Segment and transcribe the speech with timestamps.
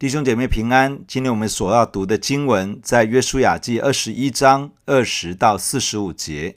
[0.00, 1.04] 弟兄姐妹平安。
[1.06, 6.56] 今天我们所要读的经文在约书亚记二十一章二十到四十五节。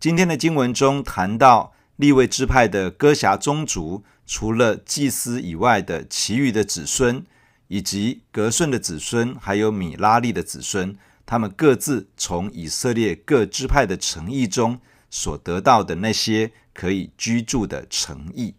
[0.00, 7.24] 今天的经文中谈到立位支派的哥辖宗族，除了祭司以外的其余的子孙，
[7.68, 18.56] 以及革顺的子孙，还有米拉利的子孙，他们各自从以色列各支派的城邑中所得到的那些可以居住的城邑。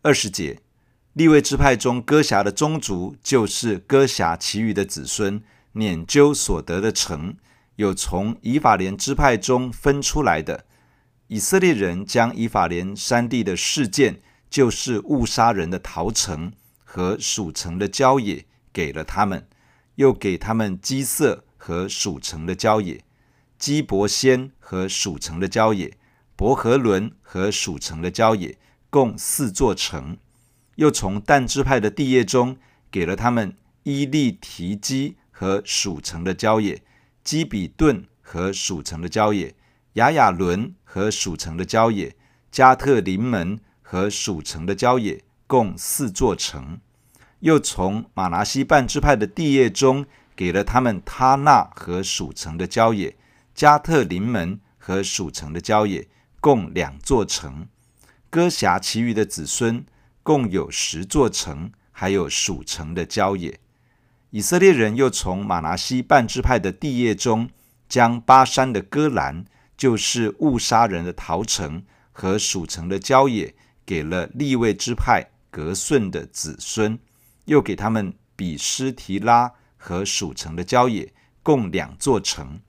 [0.00, 0.60] 二十节。
[1.14, 5.42] 利未支派中，歌辖的宗族就是歌辖其余的子孙
[5.74, 7.34] 拈阄所得的城，
[7.74, 10.66] 有从以法莲支派中分出来的。
[11.26, 16.52] 以色列人将以法莲山地的事件，就是误杀人的逃城
[16.84, 19.48] 和属城的郊野，给了他们，
[19.96, 23.02] 又给他们基色和属城的郊野，
[23.58, 25.96] 基伯仙和属城的郊野，
[26.36, 28.56] 伯和伦和属城的郊野，
[28.88, 30.16] 共四座城。
[30.80, 32.56] 又从但支派的地业中
[32.90, 36.82] 给了他们伊利提基和属城的郊野，
[37.22, 39.54] 基比顿和属城的郊野，
[39.94, 42.16] 亚雅仑和属城的郊野，
[42.50, 46.80] 加特林门和属城的郊野，共四座城。
[47.40, 53.18] 又从马拿西半支派的地业中给了他们他纳和属城的郊野，
[53.54, 56.08] 加特林门和属城的郊野，
[56.40, 57.68] 共两座城。
[58.30, 59.84] 哥辖其余的子孙。
[60.22, 63.58] 共有十座城，还有属城的郊野。
[64.30, 67.50] 以色列人又从玛拿西半支派的地业中，
[67.88, 69.44] 将巴珊的戈兰，
[69.76, 73.54] 就是误杀人的陶城和属城的郊野，
[73.84, 76.98] 给了利未支派革顺的子孙，
[77.46, 81.12] 又给他们比施提拉和属城的郊野，
[81.42, 82.60] 共两座城。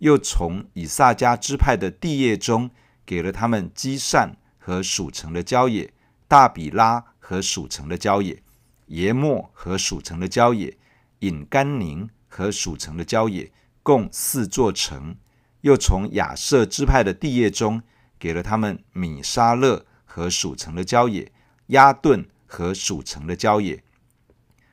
[0.00, 2.70] 又从以萨迦支派的地业中，
[3.06, 5.94] 给了他们基善和属城的郊野。
[6.28, 8.42] 大比拉和属城的郊野，
[8.86, 10.76] 耶末和属城的郊野，
[11.20, 15.16] 隐甘宁和属城的郊野，共四座城。
[15.62, 17.82] 又从亚设支派的地业中，
[18.18, 21.32] 给了他们米沙勒和属城的郊野，
[21.68, 23.82] 亚顿和属城的郊野，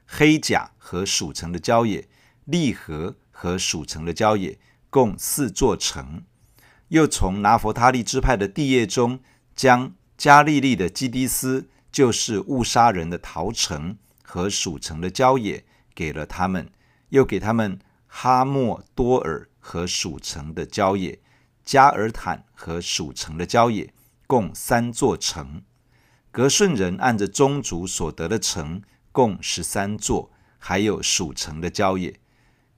[0.06, 2.08] 黑甲和属城的郊野，
[2.46, 4.60] 利和和属城的郊野，
[4.90, 6.24] 共四座城。
[6.90, 9.20] 又从拿弗他利支派的地业中，
[9.56, 16.68] 将加利利的基迪斯，就是误杀人的陶城和属城的郊野，给了他们；
[17.10, 21.20] 又给他们哈莫多尔和属城的郊野，
[21.66, 23.94] 加尔坦和属城的郊野，
[24.26, 25.62] 共三座城。
[26.32, 32.22] 格顺人按着宗族所得的城，共十三座，还有属城的郊野。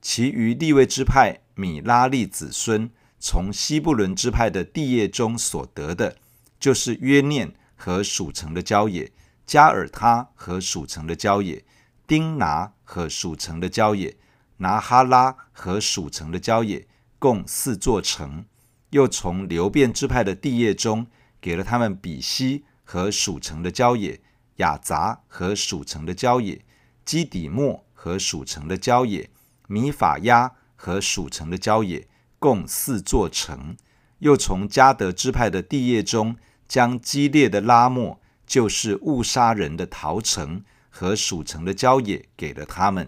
[0.02, 2.90] 其余利位支派米拉利子孙
[3.20, 6.18] 从西布伦支派的地业中所得的。
[6.66, 9.12] 就是约念和属城的郊野，
[9.46, 11.64] 加尔他和属城的郊野，
[12.08, 14.18] 丁拿和属城的郊野，
[14.58, 16.88] 拿哈拉和属城的郊野，
[17.20, 18.46] 共四座城。
[18.90, 21.06] 又从流变支派的地业中，
[21.40, 24.20] 给了他们比西和属城的郊野，
[24.56, 26.66] 雅杂和属城的郊野，
[27.06, 29.30] 基底末和属城的郊野，
[29.68, 32.08] 米法亚和属城的郊野，
[32.40, 33.78] 共四座城。
[34.20, 36.38] 又从加德支派的地业中，
[36.68, 43.08] 将激烈的拉莫，就是误杀人的陶城和蜀城的郊野，给了他们；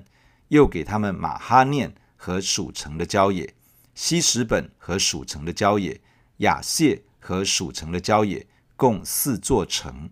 [0.50, 3.54] 又给他们马哈念和蜀城的郊野，
[3.96, 6.02] 西什本和蜀城的郊野，
[6.38, 8.46] 雅谢和蜀城的郊野，
[8.76, 10.10] 共四座城。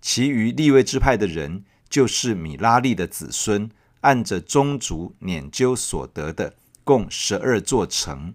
[0.00, 3.70] 其余利未支派的人，就是米拉利的子孙，
[4.02, 6.54] 按着宗族研究所得的，
[6.84, 8.34] 共十二座城。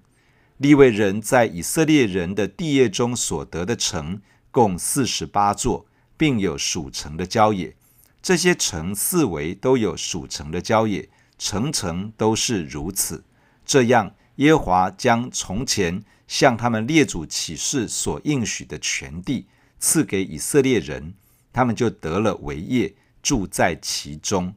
[0.57, 4.21] 利未人在以色列人的地业中所得的城，
[4.53, 7.75] 共四十八座，并有属城的郊野。
[8.21, 13.25] 这些城四围都有属城的郊野，层层都是如此。
[13.65, 19.47] 这样，耶和华将从前向他们列祖起誓所应许的全地
[19.79, 21.15] 赐给以色列人，
[21.51, 22.93] 他们就得了为业，
[23.23, 24.53] 住在其中。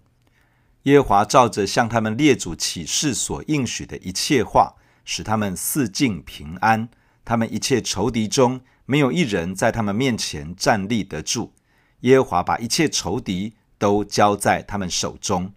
[0.83, 4.75] 耶和华照着向他们列祖起誓所应许的一切话。
[5.09, 6.89] 使他们四境平安，
[7.25, 11.53] 他们一切仇敌中没有一人在他们面前站立得住。
[12.01, 15.53] 耶和华把一切仇敌都交在他们手中。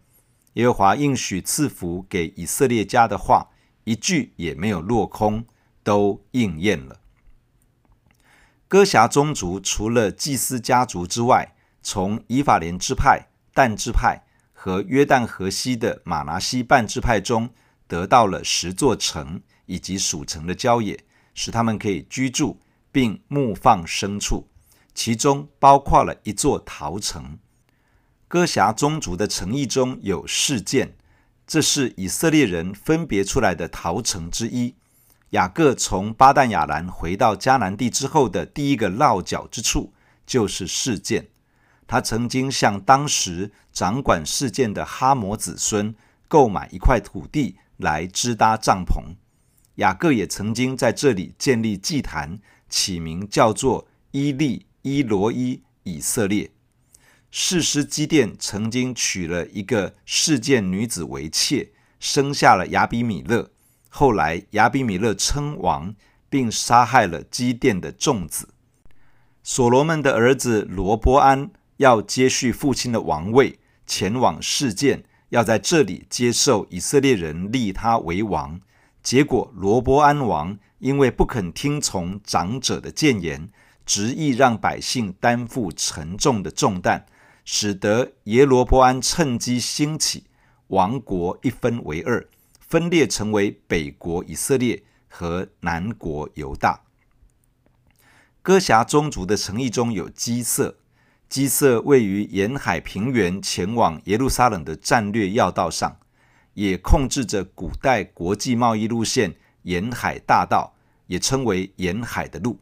[0.54, 3.50] 耶和华应许赐福给以色列家的话，
[3.86, 5.46] 一句也没有落空，
[5.84, 7.00] 都应验了。
[8.68, 17.50] 哥辖宗族除了祭司家族之外，从以法莲支派、但支派和约旦河西的玛拿西半支派中。
[17.88, 21.04] 得到了十座城以及属城的郊野，
[21.34, 22.60] 使他们可以居住
[22.92, 24.48] 并牧放牲畜，
[24.94, 27.38] 其中包括了一座陶城。
[28.28, 30.96] 哥辖宗族的城邑中有示剑，
[31.48, 34.76] 这是以色列人分别出来的陶城之一。
[35.32, 39.94] 雅各从巴旦亚兰回到迦南地之后的第一个落脚之处
[40.26, 41.28] 就是示剑。
[41.88, 45.96] 他曾经向当时掌管示剑的哈摩子孙
[46.28, 49.16] 购买一块土地来支搭帐篷。
[49.76, 52.40] 雅各也曾经在这里建立祭坛，
[52.70, 56.52] 起名叫做伊利伊罗伊以色列。
[57.32, 63.52] 士师基甸曾经娶了一个示剑女子为妾，生下了亚比米勒。
[63.90, 65.94] 后来亚比米勒称王，
[66.30, 68.50] 并杀害了基甸的众子。
[69.44, 78.60] 所罗门的儿子罗波安要接续父亲的王位，前往示剑，要在这里接受以色列人立他为王。
[79.02, 83.50] 结果罗波安王因为不肯听从长者的谏言，
[83.86, 87.06] 执意让百姓担负沉重的重担。
[87.46, 90.26] 使得耶罗波安趁机兴起，
[90.68, 92.28] 王国一分为二，
[92.60, 96.82] 分裂成为北国以色列和南国犹大。
[98.44, 100.78] 哥辖宗族的城邑中有基色，
[101.28, 105.98] 基色位于沿海平原前往耶路撒冷的战略要道上，
[106.54, 110.74] 也控制着古代国际贸易路线沿海大道，
[111.08, 112.60] 也称为沿海的路。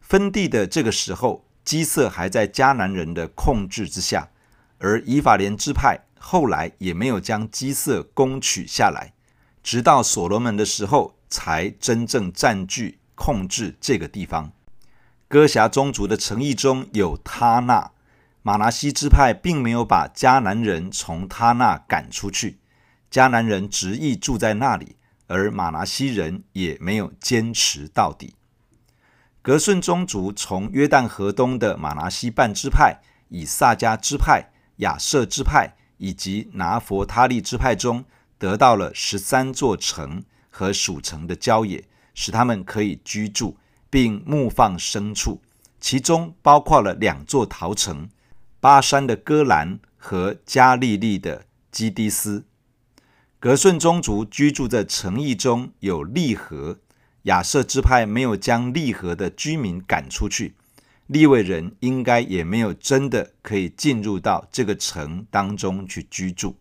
[0.00, 1.44] 分地的这个时候。
[1.62, 4.30] 基色还在迦南人的控制之下，
[4.78, 9.12] 而以法莲支派后来也没有将基色攻取下来，
[9.62, 14.50] 直到所罗门的时候才真正占据控制这个地方。
[15.28, 17.92] 哥辖宗族的城邑中有他那，
[18.42, 22.58] 玛拿西支派并没有把迦南人从他那赶出去，
[23.12, 24.96] 迦南人执意住在那里，
[25.30, 28.34] 而马拿西人也没有坚持到底。
[29.40, 38.04] 格顺宗族从约旦河东的马拿西半支派、以萨迦支派、亚设支派以及拿弗他利支派中
[38.38, 43.56] 得到了十三座城和属城的郊野，使他们可以居住，
[43.88, 45.40] 并牧放牲畜，
[45.80, 48.10] 其中包括了两座逃城：
[48.58, 52.44] 巴山的戈兰和加利利的基低斯。
[53.40, 56.78] 格顺宗族居住在城邑中有利河。
[57.22, 60.54] 亚瑟支派没有将利河的居民赶出去，
[61.06, 66.56] 利未人应该也没有真的可以进入到这个城当中去居住。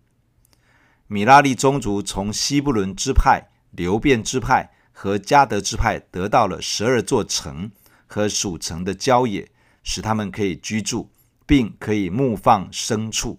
[1.07, 7.71] 米拉利宗族从西布伦支派、流便支派和加德支派得到了十二座城
[8.07, 9.49] 和属城的郊野，
[9.83, 11.09] 使他们可以居住，
[11.45, 13.37] 并可以牧放牲畜，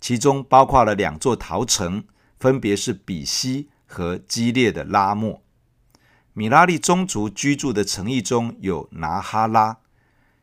[0.00, 2.04] 其中包括了两座陶城，
[2.40, 5.42] 分别是比西和基列的拉莫。
[6.32, 9.76] 米拉利宗族居住的城邑中有拿哈拉，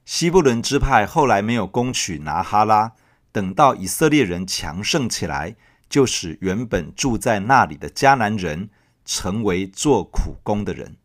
[0.06, 2.92] 西布伦支派后来没有攻取拿哈拉，
[3.32, 5.56] 等到以色列人强盛起来，
[5.90, 8.70] 就使原本住在那里的迦南人
[9.04, 10.98] 成为做苦工的人。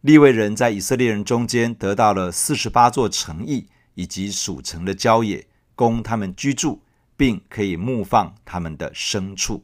[0.00, 6.82] 利未人在以色列人中间得到了四十八座城邑以及属城的郊野，供他们居住，
[7.18, 9.62] 并可以牧放他们的牲畜。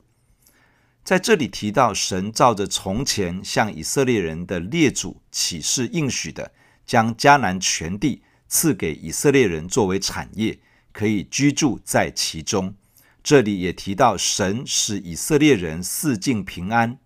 [1.06, 6.50] 在这里提到，神照着从前向以色列人的列祖起誓应许的，
[6.84, 10.58] 将迦南全地赐给以色列人作为产业，
[10.90, 12.74] 可以居住在其中。
[13.22, 16.98] 这里也提到，神使以色列人四境平安，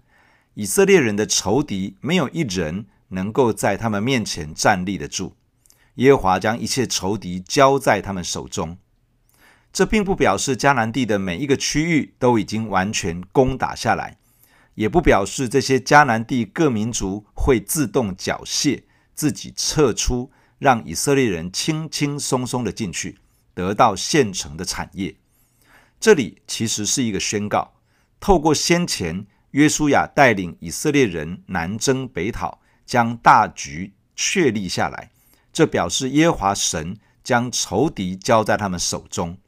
[0.55, 5.37] 以色列人的仇敌没有一人能够在他们面前站立得住。
[5.97, 8.79] 耶和华将一切仇敌交在他们手中。
[9.73, 14.19] 这并不表示迦南地的每一个区域都已经完全攻打下来，
[14.75, 18.83] 也不表示这些迦南地各民族会自动缴械，
[19.15, 23.19] 自己撤出，让以色列人轻轻松松的进去，
[23.55, 25.15] 得到现成的产业。
[26.01, 27.75] 这里其实是一个宣告，
[28.19, 35.11] 透过先前约书亚带领以色列人南征北讨，将大局确立下来，
[35.53, 39.39] 这表示耶华神将仇敌交在他们手中。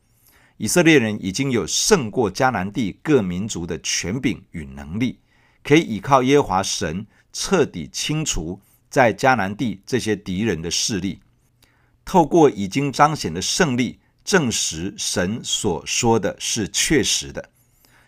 [0.62, 5.19] 以色列人已经有胜过迦南地各民族的权柄与能力，
[5.64, 11.19] 可以依靠耶和华神彻底清除在迦南地这些敌人的势力。
[12.04, 17.50] 透过已经彰显的胜利，证实神所说的是确实的。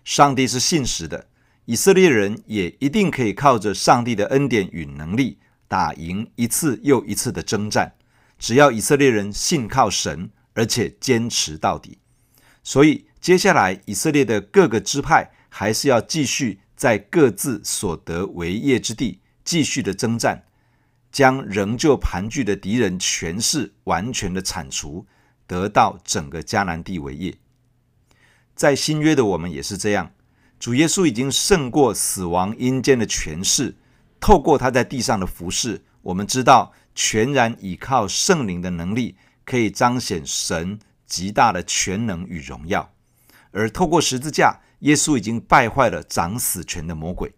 [0.04, 1.26] 上帝是信实的，
[1.64, 7.96] 以色列人也一定可以靠着上帝的恩典与能力，打赢一次又一次的征战。
[8.38, 11.98] 只要以色列人信靠神，而且坚持到底。
[12.64, 20.44] 所以，接下来以色列的各个支派还是要继续在各自所得为业之地继续的征战，
[21.12, 25.06] 将仍旧盘踞的敌人权势完全的铲除，
[25.46, 27.36] 得到整个迦南地为业。
[28.56, 30.10] 在新约的我们也是这样。
[30.58, 33.74] 主耶稣已经胜过死亡、阴间的权势，
[34.18, 42.92] 透过他在地上的服事，我们知道全然倚靠圣灵的能力，可以彰显神极大的权能与荣耀。
[43.50, 47.32] 而透过十字架，耶稣已经败坏了掌死权的魔鬼。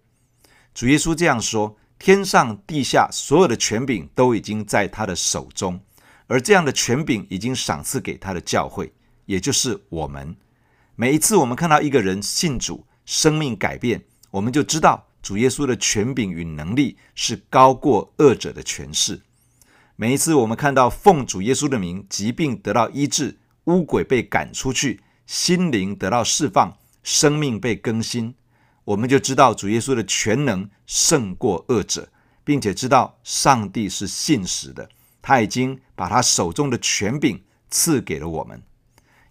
[0.75, 5.81] 主耶稣这样说：“天上地下所有的权柄都已经在他的手中，
[6.27, 8.93] 而这样的权柄已经赏赐给他的教会，
[9.27, 10.37] 也就是我们。
[10.95, 19.21] 每一次我们看到一个人信主，生命改变，我们就知道主耶稣的权柄与能力是高过恶者的权势。
[19.97, 28.35] 每一次我们看到奉主耶稣的名，疾病得到医治，污鬼被赶出去，心灵得到释放，生命被更新，
[28.85, 32.09] 我们就知道主耶稣的全能胜过恶者，
[32.45, 34.89] 并且知道上帝是信实的，
[35.21, 38.63] 他已经把他手中的权柄赐给了我们。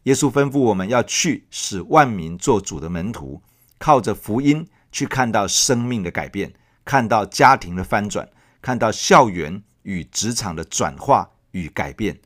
[0.03, 3.41] 耶稣吩咐我们要去，使万民做主的门徒。
[3.77, 6.53] 靠着福音去看到生命的改变，
[6.85, 8.27] 看到家庭的翻转，
[8.61, 12.17] 看到校园与职场的转化与改变。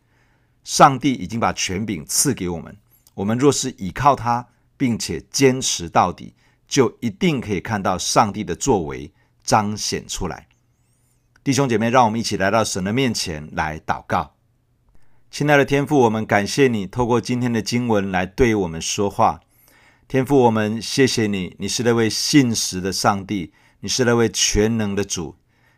[0.70, 2.78] 上帝已经把权柄赐给我们，
[3.16, 6.36] 我们若是倚靠他，并且坚持到底，
[6.68, 9.12] 就一定可以看到上帝的作为
[9.44, 10.48] 彰显出来。
[11.44, 14.36] 弟兄姐妹，让我们一起来到神的面前来祷告。
[15.32, 19.40] 亲爱的天父，我们感谢你透过今天的经文来对我们说话。
[20.08, 25.36] 天父，我们谢谢你，你是那位信实的上帝，你是那位全能的主。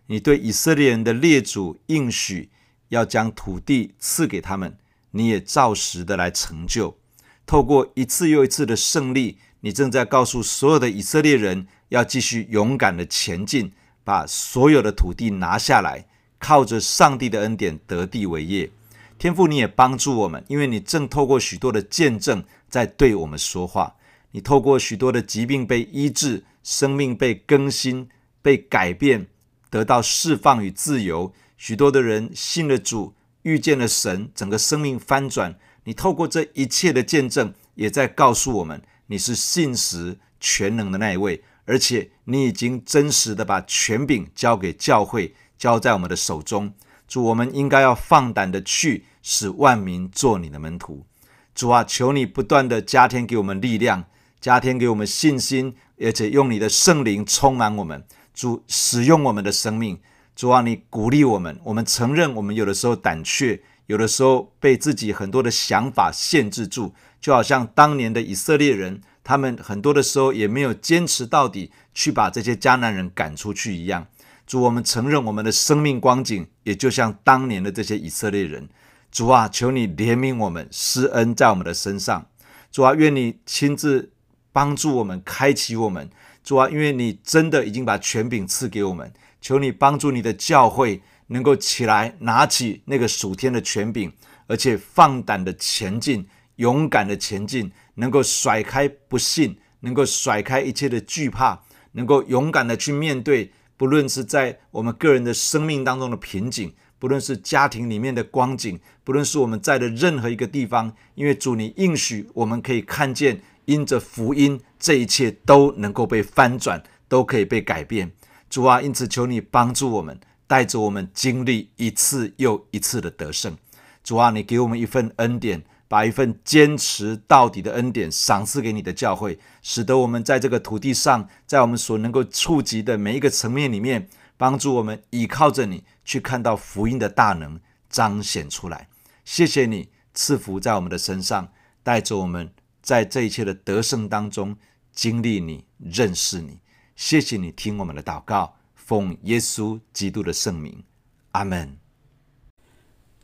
[0.08, 2.50] 你对以色列人的列祖应许
[2.90, 4.78] 要将土地赐给他们，
[5.12, 6.98] 你也照实的来成就。
[7.46, 16.08] 透过一次又一次的胜利，你正在告诉所有的以色列人，要继续勇敢的前进，把所有的土地拿下来，
[16.40, 18.72] 靠着上帝的恩典得地为业。
[19.20, 23.96] 天父，你也帮助我们，因为你正透过许多的见证在对我们说话。
[24.32, 28.08] 你透过许多的疾病被医治，生命被更新、
[28.42, 29.28] 被改变，
[29.70, 31.34] 得到释放与自由。
[31.58, 35.56] 许多的人信了主，遇见了神，整个生命翻转。
[35.84, 46.74] 你透过这一切的见证，也在告诉我们，你是信实全能的那一位，而且你已经真实的把权柄交给教会，交在我们的手中。
[47.08, 51.06] 主，我们应该要放胆的去，使万民做你的门徒。
[51.54, 54.06] 主啊，求你不断的加添给我们力量。
[54.40, 58.04] 加添给我们信心，而且用你的圣灵充满我们。
[58.34, 60.00] 主使用我们的生命，
[60.36, 61.60] 主啊，你鼓励我们。
[61.64, 74.08] 我们承认，我们有的时候胆怯，有的时候被自己很多的想法限制住，就好像当年的以色列人，他们很多的时候也没有坚持到底，去把这些迦南人赶出去一样。
[74.48, 78.70] 主，我们承认我们的生命光景，也就像当年的这些以色列人。
[79.12, 82.26] 主啊，求你怜悯我们，施恩在我们的身上。
[82.72, 84.12] 主啊，愿你亲自。
[84.52, 86.10] 帮助我们，开启我们，
[86.44, 94.12] 主啊，因为你真的已经把权柄赐给我们，求你帮助你的教会能够起来，拿起那个属天的权柄，
[94.48, 96.28] 而且放胆的前进，
[96.58, 113.42] 勇敢的前进，能够甩开不信，能够甩开一切的惧怕，能够勇敢的去面对，不论是在我们个人的生命当中的瓶颈，不论是家庭里面的光景，不论是我们在的任何一个地方，因为主你应许我们可以看见。
[113.66, 118.12] 因着福音，这一切都能够被翻转，都可以被改变。
[118.50, 123.58] 主啊，因此求你帮助我们，带着我们经历一次又一次的得胜。
[124.04, 138.90] 主啊，你给我们一份恩典，把一份坚持到底的恩典赏赐给你的教会，使得我们在这个土地上，在我们所能够触及的每一个层面里面，帮助我们依靠着你，去看到福音的大能彰显出来。
[139.24, 141.54] 谢谢你赐福在我们的身上，
[141.84, 142.52] 带着我们。
[142.82, 144.56] 在这一切的得胜当中，
[144.92, 146.58] 经历你、认识你，
[146.96, 150.84] 谢谢你听我们的祷告，奉耶稣基督的圣名，
[151.32, 151.78] 阿门。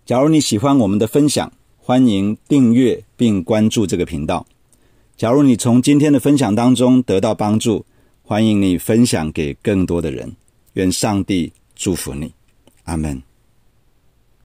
[0.06, 4.46] 假如你喜欢我们的分享，欢迎订阅并关注这个频道。
[5.18, 7.86] 假如你从今天的分享当中得到帮助，
[8.22, 10.36] 欢迎你分享给更多的人。
[10.74, 12.32] 愿上帝祝福你，
[12.84, 13.27] 阿门。